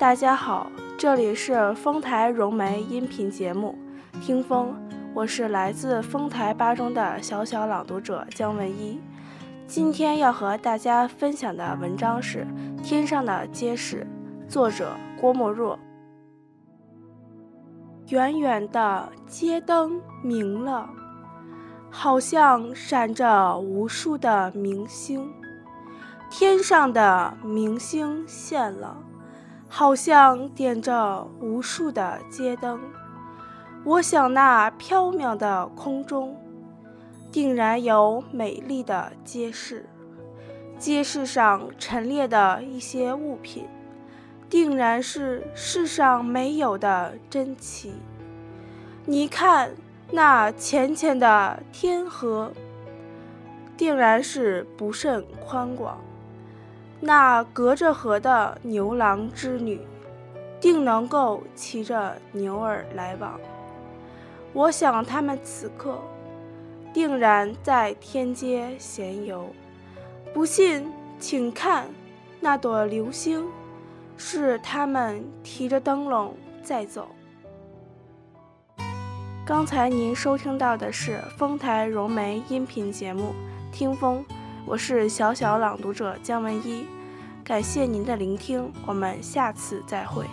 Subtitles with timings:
[0.00, 3.78] 大家好，这里是丰台融媒音频节目
[4.24, 4.68] 《听风》，
[5.12, 8.98] 我是来自丰台八中的小小朗读者姜文一。
[9.66, 12.46] 今天要和大家分享的文章是
[12.82, 14.06] 《天上的街市》，
[14.50, 15.78] 作者郭沫若。
[18.08, 20.88] 远远的街灯明了，
[21.90, 25.30] 好像闪着无数的明星。
[26.30, 28.96] 天上的明星现了，
[29.70, 32.78] 好像点着无数的街灯。
[33.84, 36.36] 我想那缥缈的空中，
[37.32, 39.86] 定然有美丽的街市。
[40.78, 43.66] 街市上陈列的一些物品。
[44.50, 47.94] 定然是世上没有的珍奇。
[49.06, 49.70] 你看
[50.10, 52.50] 那浅浅的天河，
[53.76, 56.00] 定然是不甚宽广。
[57.00, 59.80] 那隔着河的牛郎织女，
[60.60, 63.40] 定能够骑着牛儿来往。
[64.52, 65.98] 我想他们此刻
[66.92, 69.48] 定然在天街闲游。
[70.32, 71.86] 不信，请看
[72.38, 73.46] 那朵流星。
[74.22, 77.08] 是他们提着灯笼在走。
[79.46, 83.34] 刚才您收听到的是丰台融媒音频节目
[83.74, 84.22] 《听风》，
[84.66, 86.84] 我是小小朗读者姜文一，
[87.50, 90.24] 感谢您的聆听，我们下次再会。